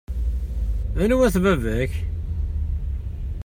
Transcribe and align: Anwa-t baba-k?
Anwa-t 1.03 1.35
baba-k? 1.43 1.91